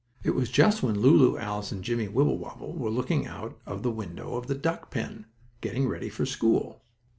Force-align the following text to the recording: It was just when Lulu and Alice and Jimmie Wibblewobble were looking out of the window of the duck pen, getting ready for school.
It 0.23 0.33
was 0.33 0.49
just 0.49 0.81
when 0.81 0.99
Lulu 0.99 1.35
and 1.35 1.43
Alice 1.45 1.71
and 1.71 1.83
Jimmie 1.83 2.07
Wibblewobble 2.07 2.73
were 2.73 2.89
looking 2.89 3.27
out 3.27 3.59
of 3.67 3.83
the 3.83 3.91
window 3.91 4.33
of 4.35 4.47
the 4.47 4.55
duck 4.55 4.89
pen, 4.89 5.27
getting 5.61 5.87
ready 5.87 6.09
for 6.09 6.25
school. 6.25 6.81